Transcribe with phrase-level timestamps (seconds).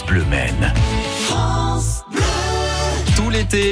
[0.00, 0.81] France.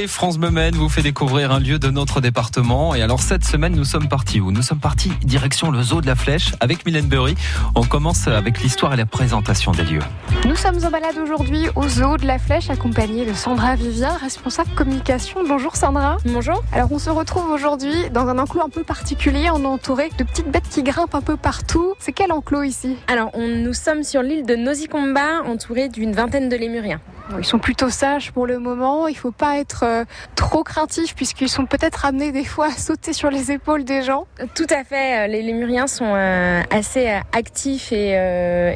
[0.07, 2.93] France Maine vous fait découvrir un lieu de notre département.
[2.93, 4.51] Et alors cette semaine, nous sommes partis où?
[4.51, 7.33] Nous sommes partis direction le zoo de la Flèche avec Mylène Burry.
[7.73, 10.03] On commence avec l'histoire et la présentation des lieux.
[10.45, 14.69] Nous sommes en balade aujourd'hui au zoo de la Flèche accompagnée de Sandra Vivien, responsable
[14.75, 15.39] communication.
[15.47, 16.17] Bonjour Sandra.
[16.25, 16.61] Bonjour.
[16.73, 19.49] Alors on se retrouve aujourd'hui dans un enclos un peu particulier.
[19.51, 21.95] On est entouré de petites bêtes qui grimpent un peu partout.
[21.97, 22.97] C'est quel enclos ici?
[23.07, 27.01] Alors on, nous sommes sur l'île de Nosicomba entouré d'une vingtaine de lémuriens.
[27.37, 29.07] Ils sont plutôt sages pour le moment.
[29.07, 33.13] Il faut pas être euh, trop craintif puisqu'ils sont peut-être amenés des fois à sauter
[33.13, 34.27] sur les épaules des gens.
[34.55, 35.27] Tout à fait.
[35.27, 38.11] Les lémuriens sont euh, assez euh, actifs et,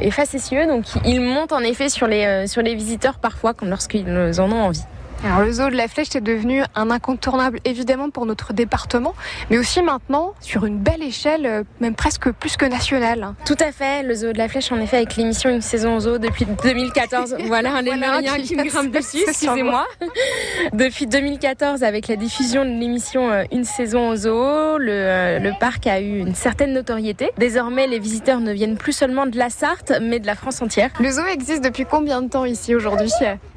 [0.01, 4.07] et, facétieux, donc ils montent en effet sur les sur les visiteurs parfois, comme lorsqu'ils
[4.39, 4.83] en ont envie.
[5.23, 9.15] Alors le zoo de la Flèche est devenu un incontournable évidemment pour notre département,
[9.49, 13.33] mais aussi maintenant sur une belle échelle, euh, même presque plus que nationale.
[13.45, 15.99] Tout à fait, le zoo de la Flèche en effet avec l'émission Une saison au
[16.01, 17.37] zoo depuis 2014.
[17.47, 19.87] voilà les voilà, qui me grimpent dessus, excusez-moi.
[20.73, 25.51] depuis 2014 avec la diffusion de l'émission euh, Une saison au zoo, le, euh, le
[25.59, 27.31] parc a eu une certaine notoriété.
[27.37, 30.91] Désormais les visiteurs ne viennent plus seulement de la Sarthe, mais de la France entière.
[30.99, 33.09] Le zoo existe depuis combien de temps ici aujourd'hui?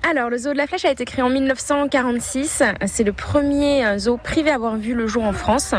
[0.09, 2.62] Alors le zoo de la Flèche a été créé en 1900 1946.
[2.87, 5.75] C'est le premier euh, zoo privé à avoir vu le jour en France.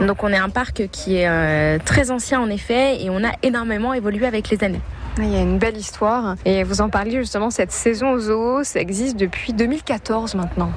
[0.00, 3.32] Donc on est un parc qui est euh, très ancien en effet et on a
[3.42, 4.80] énormément évolué avec les années.
[5.18, 6.36] Il y a une belle histoire.
[6.44, 10.70] Et vous en parliez justement, cette saison au zoo, ça existe depuis 2014 maintenant.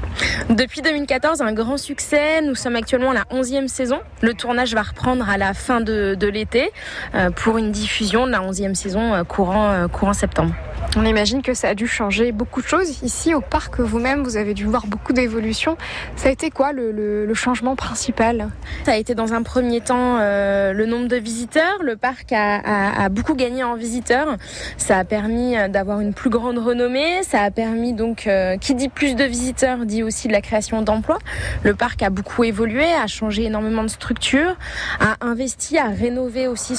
[0.50, 2.42] Depuis 2014, un grand succès.
[2.42, 4.00] Nous sommes actuellement à la 11e saison.
[4.22, 6.72] Le tournage va reprendre à la fin de, l'été
[7.16, 10.54] euh, pour une diffusion de la 11e saison courant, courant septembre.
[10.98, 13.02] On imagine que ça a dû changer beaucoup de choses.
[13.02, 15.78] Ici, au parc, vous-même, vous avez dû voir beaucoup d'évolutions.
[16.18, 18.50] Ça a été quoi le, changement principal?
[18.84, 21.82] Ça a été dans un premier temps euh, le nombre de visiteurs.
[21.82, 24.36] Le parc a, beaucoup gagné en visiteurs.
[24.76, 27.24] Ça a permis euh, d'avoir une plus grande renommée.
[27.24, 31.20] Ça a permis donc, euh, qui dit plus de visiteurs, dit aussi la création d'emplois.
[31.64, 34.56] Le parc a beaucoup évolué, a changé énormément de structures,
[35.00, 36.74] a investi, a rénové aussi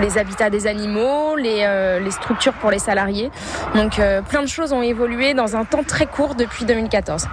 [0.00, 3.30] les habitats des animaux, les, les structures pour les salariés.
[3.74, 7.26] Donc euh, plein de choses ont évolué dans un temps très court depuis 2014.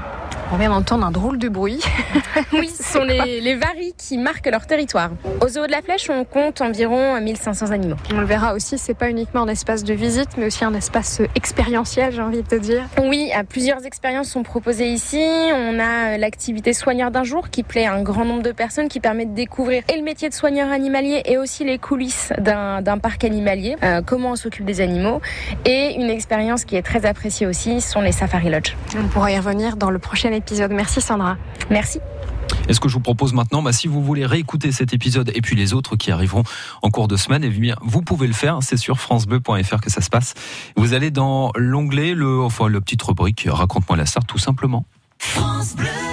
[0.51, 1.79] On vient d'entendre un drôle de bruit.
[2.53, 5.11] oui, ce sont les, les varis qui marquent leur territoire.
[5.41, 7.97] Au zoo de la Flèche, on compte environ 1500 animaux.
[8.11, 11.21] On le verra aussi, c'est pas uniquement un espace de visite, mais aussi un espace
[11.35, 12.83] expérientiel, j'ai envie de te dire.
[13.03, 15.21] Oui, plusieurs expériences sont proposées ici.
[15.21, 18.99] On a l'activité soigneur d'un jour qui plaît à un grand nombre de personnes, qui
[18.99, 23.23] permet de découvrir et le métier de soigneur animalier et aussi les coulisses d'un parc
[23.23, 25.21] animalier, euh, comment on s'occupe des animaux.
[25.65, 28.75] Et une expérience qui est très appréciée aussi sont les safari lodge.
[28.97, 30.38] On pourra y revenir dans le prochain épisode.
[30.71, 31.37] Merci Sandra.
[31.69, 31.99] Merci.
[32.67, 35.41] Et ce que je vous propose maintenant, bah, si vous voulez réécouter cet épisode et
[35.41, 36.43] puis les autres qui arriveront
[36.81, 38.59] en cours de semaine, eh bien, vous pouvez le faire.
[38.61, 40.33] C'est sur francebleu.fr que ça se passe.
[40.75, 44.85] Vous allez dans l'onglet, le, enfin, le petite rubrique Raconte-moi la Sarthe, tout simplement.
[45.17, 46.08] France Bleu.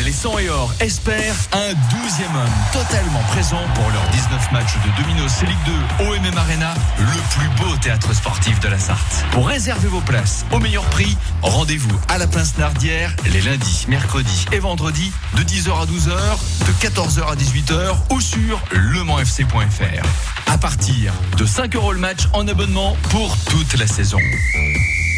[0.00, 5.02] Les 100 et Or espèrent un 12e homme totalement présent pour leurs 19 matchs de
[5.02, 5.56] Domino C Ligue
[5.98, 9.24] 2 OMM Arena, le plus beau théâtre sportif de la Sarthe.
[9.30, 14.46] Pour réserver vos places au meilleur prix, rendez-vous à la Pince Nardière les lundis, mercredis
[14.50, 20.52] et vendredis de 10h à 12h, de 14h à 18h ou sur lemanfc.fr.
[20.52, 24.18] À partir de 5 euros le match en abonnement pour toute la saison.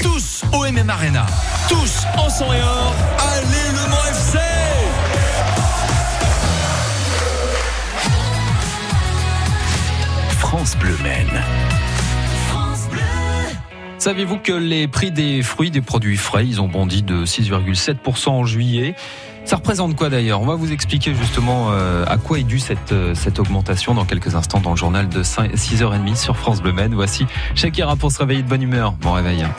[0.03, 1.25] Tous au MM Arena,
[1.69, 4.34] tous en sang et or, allez le Mans FC
[14.05, 18.45] Savez-vous que les prix des fruits, des produits frais, ils ont bondi de 6,7% en
[18.45, 18.95] juillet?
[19.47, 20.43] Ça représente quoi d'ailleurs?
[20.43, 24.05] On va vous expliquer justement euh, à quoi est due cette, euh, cette augmentation dans
[24.05, 26.93] quelques instants dans le journal de 6h30 sur France Bleu Maine.
[26.95, 28.93] Voici Shakira pour se réveiller de bonne humeur.
[28.93, 29.43] Bon réveil.
[29.43, 29.55] Hein.